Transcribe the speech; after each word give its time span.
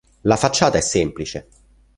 Le 0.29 0.35
facciata 0.35 0.79
è 0.79 0.81
semplice. 0.81 1.47